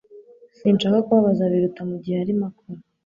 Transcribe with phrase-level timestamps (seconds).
[0.57, 2.79] Sinshaka kubabaza Biruta mugihe arimo akora